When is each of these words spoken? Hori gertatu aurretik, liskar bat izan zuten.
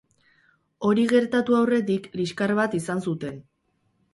Hori 0.87 1.03
gertatu 1.11 1.57
aurretik, 1.59 2.09
liskar 2.23 2.55
bat 2.61 2.79
izan 2.81 3.05
zuten. 3.09 3.39